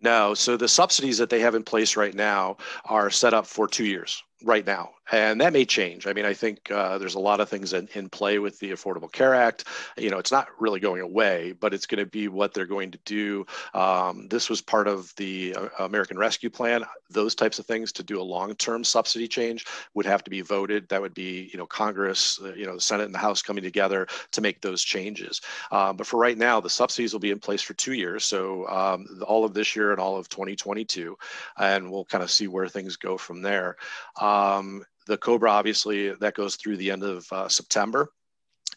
No 0.00 0.34
so 0.34 0.56
the 0.56 0.68
subsidies 0.68 1.18
that 1.18 1.30
they 1.30 1.40
have 1.40 1.54
in 1.54 1.62
place 1.62 1.96
right 1.96 2.14
now 2.14 2.56
are 2.84 3.10
set 3.10 3.34
up 3.34 3.46
for 3.46 3.66
two 3.66 3.86
years 3.86 4.22
right 4.44 4.66
now 4.66 4.90
and 5.12 5.40
that 5.40 5.52
may 5.52 5.64
change. 5.64 6.06
I 6.06 6.12
mean 6.12 6.24
i 6.24 6.34
think 6.34 6.70
uh, 6.70 6.98
there's 6.98 7.14
a 7.14 7.20
lot 7.20 7.40
of 7.40 7.48
things 7.48 7.72
in, 7.72 7.88
in 7.94 8.08
play 8.08 8.38
with 8.38 8.58
the 8.58 8.70
affordable 8.72 9.10
care 9.10 9.34
act. 9.34 9.64
You 9.96 10.10
know 10.10 10.18
it's 10.18 10.32
not 10.32 10.48
really 10.58 10.80
going 10.80 11.00
away 11.00 11.52
but 11.52 11.72
it's 11.72 11.86
going 11.86 12.00
to 12.00 12.06
be 12.06 12.28
what 12.28 12.54
they're 12.54 12.66
going 12.66 12.90
to 12.90 12.98
do. 13.04 13.46
Um, 13.74 14.28
this 14.28 14.50
was 14.50 14.60
part 14.60 14.88
of 14.88 15.14
the 15.16 15.54
uh, 15.54 15.68
american 15.78 16.18
rescue 16.18 16.50
plan. 16.50 16.84
Those 17.10 17.34
types 17.34 17.58
of 17.58 17.66
things 17.66 17.92
to 17.92 18.02
do 18.02 18.20
a 18.20 18.22
long-term 18.22 18.84
subsidy 18.84 19.28
change 19.28 19.64
would 19.94 20.06
have 20.06 20.24
to 20.24 20.30
be 20.30 20.40
voted. 20.40 20.88
That 20.88 21.00
would 21.00 21.14
be 21.14 21.48
you 21.52 21.58
know 21.58 21.66
congress 21.66 22.40
uh, 22.42 22.54
you 22.54 22.66
know 22.66 22.74
the 22.74 22.80
senate 22.80 23.04
and 23.04 23.14
the 23.14 23.18
house 23.18 23.42
coming 23.42 23.62
together 23.62 24.06
to 24.32 24.40
make 24.40 24.60
those 24.60 24.82
changes. 24.82 25.40
Um, 25.70 25.96
but 25.96 26.06
for 26.06 26.18
right 26.18 26.38
now 26.38 26.60
the 26.60 26.70
subsidies 26.70 27.12
will 27.12 27.20
be 27.20 27.30
in 27.30 27.38
place 27.38 27.62
for 27.62 27.74
two 27.74 27.92
years. 27.92 28.24
So 28.24 28.68
um, 28.68 29.06
all 29.26 29.44
of 29.44 29.54
this 29.54 29.76
year 29.76 29.92
and 29.92 30.00
all 30.00 30.16
of 30.16 30.28
2022 30.28 31.16
and 31.58 31.90
we'll 31.90 32.04
kind 32.04 32.24
of 32.24 32.30
see 32.30 32.48
where 32.48 32.68
things 32.68 32.96
go 32.96 33.16
from 33.16 33.42
there 33.42 33.76
um, 34.26 34.84
the 35.06 35.16
Cobra, 35.16 35.50
obviously, 35.50 36.12
that 36.14 36.34
goes 36.34 36.56
through 36.56 36.76
the 36.78 36.90
end 36.90 37.02
of 37.02 37.26
uh, 37.32 37.48
September 37.48 38.10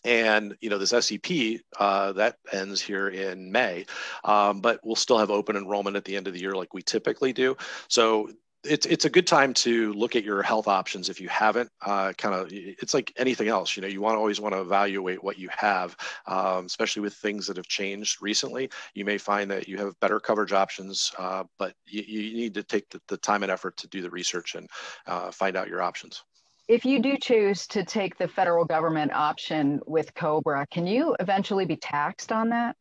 and 0.05 0.55
you 0.61 0.69
know 0.69 0.77
this 0.77 0.91
SEP 0.91 1.59
uh, 1.77 2.13
that 2.13 2.37
ends 2.53 2.81
here 2.81 3.09
in 3.09 3.51
May, 3.51 3.85
um, 4.23 4.61
but 4.61 4.79
we'll 4.83 4.95
still 4.95 5.17
have 5.17 5.29
open 5.29 5.57
enrollment 5.57 5.97
at 5.97 6.05
the 6.05 6.15
end 6.15 6.27
of 6.27 6.33
the 6.33 6.39
year 6.39 6.53
like 6.53 6.73
we 6.73 6.81
typically 6.81 7.33
do. 7.33 7.57
So 7.87 8.29
it's 8.65 8.85
it's 8.85 9.05
a 9.05 9.09
good 9.09 9.25
time 9.25 9.53
to 9.53 9.93
look 9.93 10.15
at 10.15 10.23
your 10.23 10.41
health 10.41 10.67
options 10.67 11.09
if 11.09 11.21
you 11.21 11.29
haven't. 11.29 11.69
Uh, 11.81 12.11
kind 12.17 12.35
of, 12.35 12.49
it's 12.51 12.93
like 12.93 13.13
anything 13.17 13.47
else. 13.47 13.75
You 13.75 13.81
know, 13.81 13.87
you 13.87 14.01
want 14.01 14.15
to 14.15 14.19
always 14.19 14.41
want 14.41 14.53
to 14.53 14.61
evaluate 14.61 15.23
what 15.23 15.37
you 15.37 15.49
have, 15.55 15.95
um, 16.27 16.65
especially 16.65 17.01
with 17.01 17.13
things 17.13 17.47
that 17.47 17.57
have 17.57 17.67
changed 17.67 18.21
recently. 18.21 18.69
You 18.93 19.05
may 19.05 19.17
find 19.17 19.49
that 19.51 19.67
you 19.67 19.77
have 19.77 19.97
better 20.01 20.19
coverage 20.19 20.51
options, 20.51 21.11
uh, 21.17 21.45
but 21.57 21.73
you, 21.85 22.01
you, 22.01 22.33
need 22.33 22.53
to 22.55 22.63
take 22.63 22.89
the, 22.89 23.01
the, 23.07 23.17
time 23.17 23.43
and 23.43 23.51
effort 23.51 23.77
to 23.77 23.87
do 23.87 24.01
the 24.01 24.09
research 24.09 24.55
and 24.55 24.67
uh, 25.07 25.31
find 25.31 25.55
out 25.55 25.67
your 25.67 25.81
options. 25.81 26.23
If 26.67 26.85
you 26.85 27.01
do 27.01 27.17
choose 27.17 27.65
to 27.67 27.83
take 27.83 28.17
the 28.17 28.27
federal 28.27 28.65
government 28.65 29.11
option 29.13 29.79
with 29.87 30.13
Cobra, 30.15 30.67
can 30.69 30.85
you 30.85 31.15
eventually 31.19 31.65
be 31.65 31.77
taxed 31.77 32.31
on 32.31 32.49
that? 32.49 32.75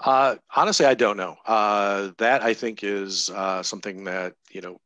Uh, 0.00 0.36
honestly, 0.54 0.86
I 0.86 0.94
don't 0.94 1.16
know. 1.16 1.36
Uh, 1.46 2.10
that 2.18 2.42
I 2.42 2.54
think 2.54 2.84
is 2.84 3.30
uh, 3.30 3.62
something 3.62 4.04
that 4.04 4.34
you 4.50 4.60
know 4.60 4.78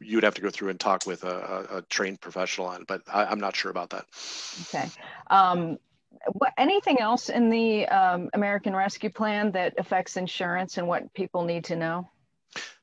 you 0.00 0.16
would 0.16 0.24
have 0.24 0.34
to 0.34 0.40
go 0.40 0.50
through 0.50 0.70
and 0.70 0.80
talk 0.80 1.06
with 1.06 1.24
a, 1.24 1.66
a, 1.70 1.76
a 1.78 1.82
trained 1.82 2.20
professional 2.20 2.68
on, 2.68 2.84
but 2.86 3.02
I, 3.12 3.30
am 3.32 3.40
not 3.40 3.56
sure 3.56 3.70
about 3.70 3.90
that. 3.90 4.06
Okay. 4.68 4.88
Um, 5.28 5.78
what, 6.32 6.52
anything 6.56 7.00
else 7.00 7.28
in 7.28 7.50
the 7.50 7.86
um, 7.86 8.30
American 8.34 8.74
Rescue 8.74 9.10
Plan 9.10 9.52
that 9.52 9.74
affects 9.78 10.16
insurance 10.16 10.78
and 10.78 10.86
what 10.86 11.12
people 11.14 11.44
need 11.44 11.64
to 11.64 11.76
know? 11.76 12.08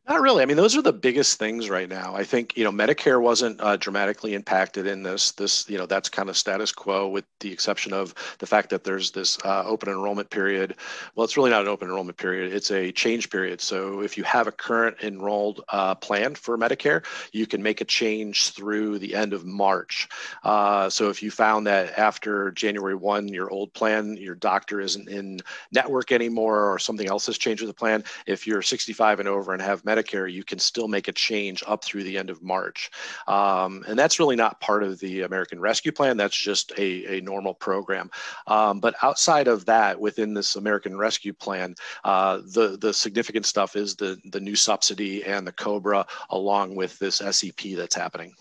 Not 0.08 0.22
really. 0.22 0.44
I 0.44 0.46
mean, 0.46 0.58
those 0.58 0.78
are 0.78 0.84
the 0.84 0.94
biggest 0.94 1.40
things 1.40 1.68
right 1.68 1.90
now. 1.90 2.16
I 2.16 2.24
think 2.24 2.56
you 2.56 2.64
know 2.64 2.72
Medicare 2.72 3.20
wasn't 3.20 3.60
uh, 3.60 3.76
dramatically 3.76 4.36
impacted 4.36 4.86
in 4.86 5.02
this. 5.02 5.32
This 5.32 5.68
you 5.68 5.80
know 5.80 5.88
that's 5.88 6.10
kind 6.10 6.30
of 6.30 6.38
status 6.38 6.72
quo, 6.72 7.08
with 7.08 7.26
the 7.40 7.52
exception 7.52 7.92
of 7.92 8.14
the 8.38 8.46
fact 8.46 8.70
that 8.70 8.84
there's 8.84 9.10
this 9.10 9.40
uh, 9.44 9.64
open 9.66 9.90
enrollment 9.90 10.30
period. 10.30 10.76
Well, 11.16 11.24
it's 11.24 11.36
really 11.38 11.50
not 11.50 11.64
an 11.64 11.70
open 11.70 11.88
enrollment 11.88 12.20
period; 12.20 12.54
it's 12.54 12.70
a 12.70 12.92
change 12.92 13.32
period. 13.32 13.62
So 13.62 14.02
if 14.02 14.16
you 14.16 14.24
have 14.26 14.46
a 14.46 14.52
current 14.52 14.96
enrolled 15.02 15.62
uh, 15.70 15.96
plan 15.96 16.36
for 16.36 16.56
Medicare, 16.56 17.04
you 17.32 17.48
can 17.48 17.64
make 17.64 17.82
a 17.82 17.86
change 17.86 18.52
through 18.52 19.00
the 19.00 19.16
end 19.16 19.34
of 19.34 19.44
March. 19.44 20.08
Uh, 20.44 20.88
so 20.88 21.10
if 21.10 21.24
you 21.24 21.32
found 21.32 21.66
that 21.66 21.98
after 21.98 22.52
January 22.52 22.94
one, 22.94 23.28
your 23.28 23.50
old 23.50 23.74
plan, 23.74 24.18
your 24.18 24.36
doctor 24.36 24.80
isn't 24.80 25.10
in 25.10 25.40
network 25.72 26.12
anymore, 26.12 26.72
or 26.72 26.78
something 26.78 27.08
else 27.08 27.26
has 27.26 27.40
changed 27.40 27.64
with 27.64 27.70
the 27.72 27.74
plan, 27.74 28.04
if 28.28 28.46
you're 28.46 28.62
65 28.62 29.20
and 29.20 29.28
over 29.28 29.52
and 29.52 29.64
have 29.64 29.82
Medicare 29.84 29.95
Medicare, 29.96 30.32
you 30.32 30.44
can 30.44 30.60
still 30.60 30.88
make 30.88 31.08
a 31.08 31.12
change 31.12 31.64
up 31.68 31.84
through 31.84 32.04
the 32.04 32.18
end 32.18 32.30
of 32.30 32.44
March. 32.44 32.92
Um, 33.28 33.84
and 33.88 33.98
that's 33.98 34.20
really 34.20 34.36
not 34.36 34.60
part 34.60 34.84
of 34.84 35.00
the 35.00 35.22
American 35.22 35.60
Rescue 35.60 35.92
Plan. 35.92 36.18
That's 36.18 36.38
just 36.38 36.72
a, 36.78 37.18
a 37.18 37.22
normal 37.22 37.54
program. 37.54 38.12
Um, 38.48 38.80
but 38.80 38.96
outside 39.02 39.48
of 39.48 39.66
that, 39.66 40.00
within 40.00 40.34
this 40.34 40.56
American 40.56 40.98
Rescue 40.98 41.34
Plan, 41.34 41.76
uh, 42.04 42.38
the, 42.54 42.78
the 42.80 42.94
significant 42.94 43.46
stuff 43.46 43.76
is 43.76 43.96
the, 43.96 44.20
the 44.32 44.40
new 44.40 44.56
subsidy 44.56 45.24
and 45.24 45.46
the 45.46 45.52
COBRA, 45.52 46.06
along 46.30 46.76
with 46.76 46.98
this 47.00 47.16
SEP 47.16 47.76
that's 47.76 47.96
happening. 47.96 48.34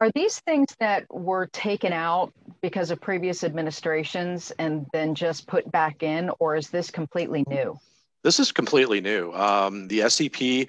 Are 0.00 0.10
these 0.14 0.38
things 0.40 0.68
that 0.78 1.12
were 1.12 1.46
taken 1.46 1.92
out 1.92 2.32
because 2.60 2.92
of 2.92 3.00
previous 3.00 3.42
administrations 3.42 4.52
and 4.58 4.86
then 4.92 5.14
just 5.14 5.48
put 5.48 5.70
back 5.72 6.04
in, 6.04 6.30
or 6.38 6.54
is 6.54 6.70
this 6.70 6.88
completely 6.90 7.44
new? 7.48 7.76
This 8.28 8.38
is 8.38 8.52
completely 8.52 9.00
new. 9.00 9.32
Um, 9.32 9.88
the 9.88 10.06
SEP, 10.10 10.68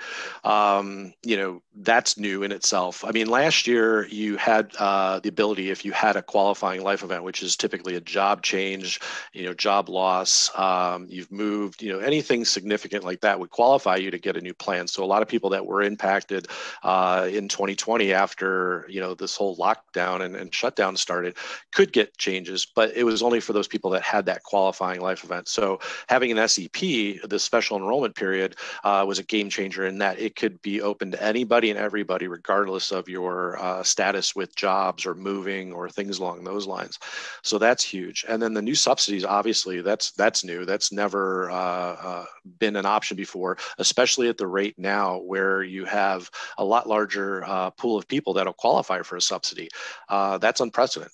um, 0.50 1.14
you 1.24 1.36
know, 1.36 1.62
that's 1.82 2.18
new 2.18 2.44
in 2.44 2.54
itself. 2.54 3.04
I 3.06 3.12
mean, 3.12 3.30
last 3.30 3.68
year 3.68 4.08
you 4.08 4.38
had 4.38 4.72
uh, 4.80 5.20
the 5.20 5.28
ability, 5.28 5.70
if 5.70 5.84
you 5.84 5.92
had 5.92 6.16
a 6.16 6.22
qualifying 6.22 6.84
life 6.84 7.04
event, 7.04 7.24
which 7.24 7.44
is 7.44 7.58
typically 7.58 7.96
a 7.96 8.02
job 8.02 8.44
change, 8.44 9.02
you 9.34 9.46
know, 9.46 9.54
job 9.54 9.90
loss, 9.90 10.58
um, 10.58 11.08
you've 11.10 11.32
moved, 11.32 11.82
you 11.82 11.92
know, 11.92 12.00
anything 12.00 12.46
significant 12.46 13.04
like 13.04 13.20
that 13.22 13.40
would 13.40 13.50
qualify 13.50 13.98
you 13.98 14.10
to 14.12 14.18
get 14.18 14.38
a 14.38 14.42
new 14.42 14.54
plan. 14.54 14.88
So 14.88 15.04
a 15.04 15.06
lot 15.06 15.22
of 15.22 15.28
people 15.28 15.50
that 15.50 15.66
were 15.66 15.82
impacted 15.82 16.48
uh, 16.84 17.28
in 17.30 17.50
2020 17.50 18.14
after, 18.14 18.86
you 18.90 19.02
know, 19.02 19.16
this 19.16 19.36
whole 19.36 19.58
lockdown 19.58 20.22
and, 20.22 20.36
and 20.36 20.54
shutdown 20.54 20.96
started 20.96 21.36
could 21.74 21.92
get 21.92 22.18
changes, 22.18 22.66
but 22.66 22.96
it 22.96 23.04
was 23.04 23.22
only 23.22 23.42
for 23.42 23.52
those 23.52 23.68
people 23.68 23.92
that 23.92 24.02
had 24.02 24.26
that 24.28 24.44
qualifying 24.44 25.02
life 25.02 25.26
event. 25.26 25.50
So 25.50 25.80
having 26.08 26.38
an 26.38 26.48
SEP, 26.48 26.80
the 27.28 27.49
special 27.50 27.78
enrollment 27.78 28.14
period 28.14 28.56
uh, 28.84 29.04
was 29.08 29.18
a 29.18 29.24
game 29.24 29.50
changer 29.50 29.88
in 29.88 29.98
that 29.98 30.20
it 30.20 30.36
could 30.36 30.62
be 30.62 30.84
open 30.84 31.10
to 31.10 31.24
anybody 31.24 31.72
and 31.72 31.80
everybody, 31.80 32.28
regardless 32.28 32.92
of 32.92 33.10
your 33.10 33.58
uh, 33.60 33.82
status 33.82 34.36
with 34.36 34.56
jobs 34.56 35.04
or 35.04 35.16
moving 35.16 35.74
or 35.74 35.90
things 35.90 36.20
along 36.20 36.44
those 36.44 36.68
lines. 36.68 37.00
So 37.42 37.58
that's 37.58 37.84
huge. 37.84 38.24
And 38.30 38.40
then 38.40 38.54
the 38.54 38.62
new 38.62 38.76
subsidies, 38.76 39.26
obviously, 39.26 39.82
that's 39.82 40.12
that's 40.12 40.44
new. 40.44 40.64
That's 40.64 40.92
never 40.92 41.50
uh, 41.50 41.96
uh 42.10 42.26
been 42.60 42.76
an 42.76 42.86
option 42.86 43.18
before, 43.18 43.58
especially 43.80 44.30
at 44.30 44.38
the 44.38 44.46
rate 44.46 44.76
now 44.78 45.18
where 45.18 45.64
you 45.64 45.86
have 45.86 46.30
a 46.60 46.64
lot 46.64 46.88
larger 46.88 47.44
uh, 47.46 47.72
pool 47.72 47.98
of 47.98 48.08
people 48.08 48.34
that'll 48.34 48.54
qualify 48.54 49.02
for 49.02 49.16
a 49.16 49.22
subsidy. 49.22 49.70
Uh, 50.08 50.38
that's 50.38 50.62
unprecedented. 50.62 51.12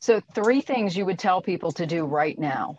So, 0.00 0.20
three 0.34 0.60
things 0.60 0.98
you 0.98 1.06
would 1.06 1.18
tell 1.18 1.40
people 1.40 1.72
to 1.72 1.86
do 1.86 2.04
right 2.04 2.38
now 2.38 2.78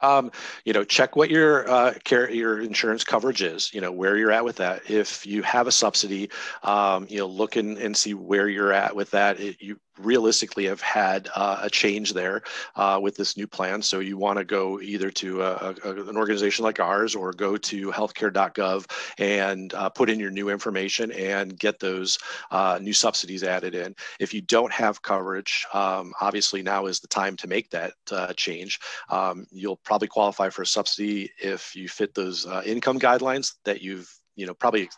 um, 0.00 0.30
you 0.64 0.72
know, 0.72 0.84
check 0.84 1.16
what 1.16 1.30
your 1.30 1.68
uh, 1.68 1.94
care, 2.04 2.30
your 2.30 2.60
insurance 2.60 3.04
coverage 3.04 3.42
is. 3.42 3.72
You 3.72 3.80
know 3.80 3.92
where 3.92 4.16
you're 4.16 4.32
at 4.32 4.44
with 4.44 4.56
that. 4.56 4.90
If 4.90 5.26
you 5.26 5.42
have 5.42 5.66
a 5.66 5.72
subsidy, 5.72 6.30
um, 6.62 7.06
you 7.08 7.18
know, 7.18 7.26
look 7.26 7.56
and, 7.56 7.78
and 7.78 7.96
see 7.96 8.14
where 8.14 8.48
you're 8.48 8.72
at 8.72 8.94
with 8.94 9.10
that. 9.12 9.40
It, 9.40 9.56
you 9.60 9.78
realistically 9.98 10.64
have 10.66 10.80
had 10.80 11.28
uh, 11.34 11.60
a 11.62 11.70
change 11.70 12.12
there 12.12 12.42
uh, 12.76 12.98
with 13.02 13.16
this 13.16 13.36
new 13.36 13.46
plan. 13.46 13.82
So 13.82 14.00
you 14.00 14.16
want 14.16 14.38
to 14.38 14.44
go 14.44 14.80
either 14.80 15.10
to 15.10 15.42
a, 15.42 15.74
a, 15.84 15.90
an 16.08 16.16
organization 16.16 16.64
like 16.64 16.80
ours 16.80 17.14
or 17.14 17.32
go 17.32 17.56
to 17.56 17.90
healthcare.gov 17.90 18.90
and 19.18 19.72
uh, 19.74 19.88
put 19.88 20.10
in 20.10 20.20
your 20.20 20.30
new 20.30 20.48
information 20.48 21.12
and 21.12 21.58
get 21.58 21.78
those 21.78 22.18
uh, 22.50 22.78
new 22.80 22.92
subsidies 22.92 23.42
added 23.42 23.74
in. 23.74 23.94
If 24.20 24.34
you 24.34 24.42
don't 24.42 24.72
have 24.72 25.02
coverage, 25.02 25.66
um, 25.72 26.12
obviously 26.20 26.62
now 26.62 26.86
is 26.86 27.00
the 27.00 27.08
time 27.08 27.36
to 27.36 27.48
make 27.48 27.70
that 27.70 27.94
uh, 28.10 28.32
change. 28.34 28.80
Um, 29.08 29.46
you'll 29.50 29.76
probably 29.76 30.08
qualify 30.08 30.48
for 30.50 30.62
a 30.62 30.66
subsidy 30.66 31.30
if 31.38 31.74
you 31.74 31.88
fit 31.88 32.14
those 32.14 32.46
uh, 32.46 32.62
income 32.64 32.98
guidelines 32.98 33.54
that 33.64 33.82
you've 33.82 34.12
you 34.36 34.46
know 34.46 34.54
probably 34.54 34.88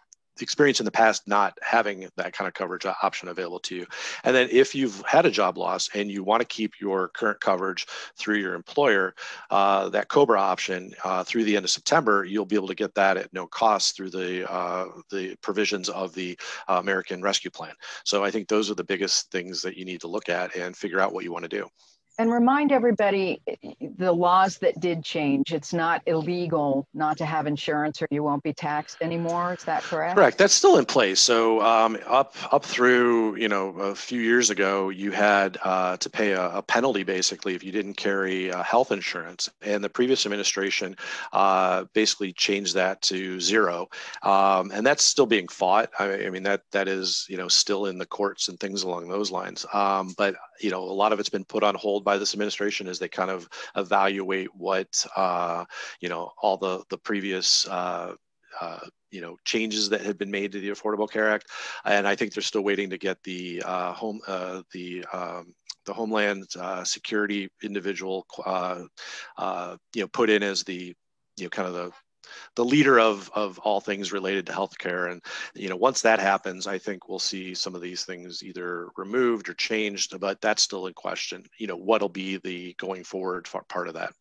experience 0.42 0.80
in 0.80 0.84
the 0.84 0.90
past 0.90 1.26
not 1.26 1.58
having 1.62 2.08
that 2.16 2.32
kind 2.32 2.48
of 2.48 2.54
coverage 2.54 2.86
option 3.02 3.28
available 3.28 3.60
to 3.60 3.76
you. 3.76 3.86
And 4.24 4.34
then 4.34 4.48
if 4.50 4.74
you've 4.74 5.02
had 5.06 5.26
a 5.26 5.30
job 5.30 5.58
loss 5.58 5.88
and 5.94 6.10
you 6.10 6.22
want 6.22 6.40
to 6.40 6.46
keep 6.46 6.80
your 6.80 7.08
current 7.08 7.40
coverage 7.40 7.86
through 8.16 8.36
your 8.36 8.54
employer, 8.54 9.14
uh, 9.50 9.88
that 9.90 10.08
COBRA 10.08 10.40
option 10.40 10.92
uh, 11.04 11.24
through 11.24 11.44
the 11.44 11.56
end 11.56 11.64
of 11.64 11.70
September, 11.70 12.24
you'll 12.24 12.44
be 12.44 12.56
able 12.56 12.68
to 12.68 12.74
get 12.74 12.94
that 12.94 13.16
at 13.16 13.32
no 13.32 13.46
cost 13.46 13.96
through 13.96 14.10
the 14.10 14.50
uh, 14.50 14.86
the 15.10 15.36
provisions 15.36 15.88
of 15.88 16.14
the 16.14 16.38
uh, 16.68 16.78
American 16.80 17.22
Rescue 17.22 17.50
Plan. 17.50 17.74
So 18.04 18.24
I 18.24 18.30
think 18.30 18.48
those 18.48 18.70
are 18.70 18.74
the 18.74 18.84
biggest 18.84 19.30
things 19.30 19.62
that 19.62 19.76
you 19.76 19.84
need 19.84 20.00
to 20.00 20.08
look 20.08 20.28
at 20.28 20.56
and 20.56 20.76
figure 20.76 21.00
out 21.00 21.12
what 21.12 21.24
you 21.24 21.32
want 21.32 21.44
to 21.44 21.48
do 21.48 21.68
and 22.18 22.32
remind 22.32 22.72
everybody 22.72 23.40
the 23.96 24.12
laws 24.12 24.58
that 24.58 24.80
did 24.80 25.04
change. 25.04 25.52
It's 25.52 25.72
not 25.72 26.02
illegal 26.06 26.86
not 26.92 27.16
to 27.18 27.24
have 27.24 27.46
insurance, 27.46 28.02
or 28.02 28.08
you 28.10 28.24
won't 28.24 28.42
be 28.42 28.52
taxed 28.52 28.98
anymore. 29.00 29.54
Is 29.54 29.64
that 29.64 29.82
correct? 29.84 30.16
Correct. 30.16 30.36
That's 30.36 30.52
still 30.52 30.78
in 30.78 30.84
place. 30.84 31.20
So 31.20 31.62
um, 31.62 31.96
up 32.06 32.34
up 32.52 32.64
through 32.64 33.36
you 33.36 33.48
know 33.48 33.68
a 33.78 33.94
few 33.94 34.20
years 34.20 34.50
ago, 34.50 34.88
you 34.88 35.12
had 35.12 35.58
uh, 35.62 35.96
to 35.98 36.10
pay 36.10 36.32
a, 36.32 36.50
a, 36.50 36.62
penalty 36.62 37.04
basically 37.04 37.54
if 37.54 37.62
you 37.62 37.72
didn't 37.72 37.94
carry 37.94 38.50
uh, 38.50 38.62
health 38.62 38.90
insurance, 38.90 39.48
and 39.62 39.82
the 39.82 39.88
previous 39.88 40.26
administration 40.26 40.96
uh, 41.32 41.84
basically 41.92 42.32
changed 42.32 42.74
that 42.74 43.00
to 43.02 43.40
zero, 43.40 43.88
um, 44.22 44.72
and 44.74 44.84
that's 44.84 45.04
still 45.04 45.26
being 45.26 45.46
fought. 45.46 45.90
I, 45.98 46.26
I, 46.26 46.30
mean 46.30 46.42
that 46.42 46.62
that 46.72 46.88
is 46.88 47.26
you 47.28 47.36
know 47.36 47.48
still 47.48 47.86
in 47.86 47.98
the 47.98 48.06
courts 48.06 48.48
and 48.48 48.58
things 48.58 48.82
along 48.82 49.08
those 49.08 49.30
lines. 49.30 49.64
Um, 49.72 50.14
but 50.18 50.34
you 50.60 50.70
know 50.70 50.82
a 50.82 50.92
lot 50.92 51.12
of 51.12 51.20
it's 51.20 51.28
been 51.28 51.44
put 51.44 51.62
on 51.62 51.76
hold 51.76 52.04
by 52.08 52.16
this 52.16 52.32
administration 52.32 52.88
as 52.88 52.98
they 52.98 53.06
kind 53.06 53.30
of 53.30 53.46
evaluate 53.76 54.48
what 54.54 55.04
uh, 55.14 55.62
you 56.00 56.08
know 56.08 56.32
all 56.40 56.56
the 56.56 56.82
the 56.88 56.96
previous 56.96 57.68
uh, 57.68 58.14
uh, 58.62 58.80
you 59.10 59.20
know 59.20 59.36
changes 59.44 59.90
that 59.90 60.00
have 60.00 60.16
been 60.16 60.30
made 60.30 60.50
to 60.52 60.58
the 60.58 60.70
Affordable 60.70 61.10
Care 61.10 61.28
Act, 61.28 61.48
and 61.84 62.08
I 62.08 62.16
think 62.16 62.32
they're 62.32 62.42
still 62.42 62.64
waiting 62.64 62.88
to 62.88 62.96
get 62.96 63.22
the 63.24 63.62
uh, 63.62 63.92
home 63.92 64.20
uh, 64.26 64.62
the 64.72 65.04
um, 65.12 65.54
the 65.84 65.92
Homeland 65.92 66.46
uh, 66.58 66.82
Security 66.82 67.50
individual 67.62 68.26
you 69.94 70.02
know 70.02 70.08
put 70.10 70.30
in 70.30 70.42
as 70.42 70.64
the 70.64 70.96
you 71.36 71.44
know 71.44 71.50
kind 71.50 71.68
of 71.68 71.74
the 71.74 71.92
the 72.54 72.64
leader 72.64 72.98
of 72.98 73.30
of 73.34 73.58
all 73.60 73.80
things 73.80 74.12
related 74.12 74.46
to 74.46 74.52
healthcare. 74.52 75.10
And 75.10 75.22
you 75.54 75.68
know, 75.68 75.76
once 75.76 76.02
that 76.02 76.20
happens, 76.20 76.66
I 76.66 76.78
think 76.78 77.08
we'll 77.08 77.18
see 77.18 77.54
some 77.54 77.74
of 77.74 77.80
these 77.80 78.04
things 78.04 78.42
either 78.42 78.88
removed 78.96 79.48
or 79.48 79.54
changed. 79.54 80.18
But 80.18 80.40
that's 80.40 80.62
still 80.62 80.86
in 80.86 80.94
question. 80.94 81.46
You 81.58 81.66
know, 81.66 81.76
what'll 81.76 82.08
be 82.08 82.36
the 82.38 82.74
going 82.78 83.04
forward 83.04 83.48
part 83.68 83.88
of 83.88 83.94
that? 83.94 84.12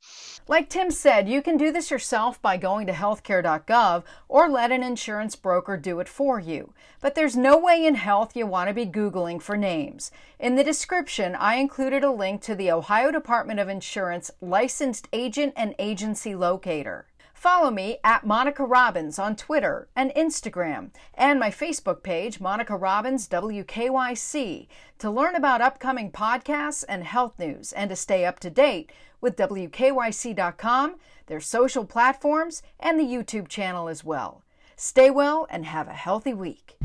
Like 0.48 0.70
Tim 0.70 0.92
said, 0.92 1.28
you 1.28 1.42
can 1.42 1.58
do 1.58 1.72
this 1.72 1.92
yourself 1.92 2.42
by 2.42 2.58
going 2.58 2.88
to 2.88 2.94
healthcare.gov 2.94 4.04
or 4.28 4.50
let 4.50 4.72
an 4.72 4.84
insurance 4.84 5.36
broker 5.36 5.76
do 5.78 6.00
it 6.00 6.08
for 6.08 6.40
you. 6.40 6.74
But 7.02 7.16
there's 7.16 7.36
no 7.36 7.58
way 7.58 7.86
in 7.86 7.96
health 7.96 8.36
you 8.36 8.48
want 8.48 8.70
to 8.70 8.74
be 8.74 8.86
Googling 8.86 9.42
for 9.42 9.58
names. 9.58 10.12
In 10.40 10.56
the 10.56 10.64
description, 10.64 11.36
I 11.36 11.56
included 11.56 12.04
a 12.04 12.12
link 12.12 12.42
to 12.44 12.56
the 12.56 12.72
Ohio 12.72 13.12
Department 13.12 13.60
of 13.60 13.70
Insurance 13.70 14.32
licensed 14.40 15.08
agent 15.12 15.54
and 15.58 15.76
agency 15.80 16.36
locator. 16.36 17.07
Follow 17.38 17.70
me 17.70 18.00
at 18.04 18.26
Monica 18.26 18.66
Robbins 18.66 19.20
on 19.20 19.36
Twitter 19.36 19.88
and 19.96 20.12
Instagram, 20.16 20.90
and 21.14 21.40
my 21.40 21.52
Facebook 21.52 22.02
page, 22.02 22.40
Monica 22.40 22.76
Robbins 22.76 23.28
WKYC, 23.28 24.68
to 24.98 25.12
learn 25.12 25.36
about 25.36 25.62
upcoming 25.62 26.12
podcasts 26.12 26.84
and 26.90 27.04
health 27.04 27.38
news 27.38 27.74
and 27.74 27.92
to 27.92 27.96
stay 27.96 28.26
up 28.26 28.40
to 28.40 28.50
date 28.50 28.92
with 29.22 29.36
WKYC.com, 29.36 30.96
their 31.28 31.40
social 31.40 31.86
platforms, 31.86 32.64
and 32.80 33.00
the 33.00 33.04
YouTube 33.04 33.48
channel 33.48 33.88
as 33.88 34.04
well. 34.04 34.44
Stay 34.76 35.12
well 35.12 35.46
and 35.52 35.68
have 35.68 35.88
a 35.88 35.94
healthy 35.94 36.34
week. 36.34 36.76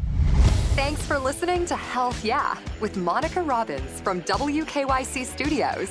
Thanks 0.75 1.03
for 1.07 1.19
listening 1.19 1.65
to 1.65 1.77
Health 1.77 2.23
Yeah 2.23 2.59
with 2.79 2.99
Monica 2.99 3.41
Robbins 3.41 4.03
from 4.03 4.21
WKYC 4.21 5.25
Studios. 5.25 5.91